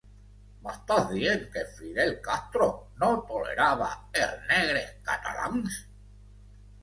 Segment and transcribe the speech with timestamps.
[0.61, 2.69] M'estàs dient que Fidel Castro
[3.03, 3.89] no tolerava
[4.23, 5.77] els negres catalans?